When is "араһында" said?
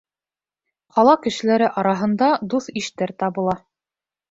1.83-2.31